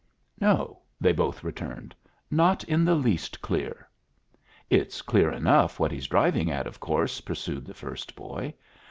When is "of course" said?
6.65-7.21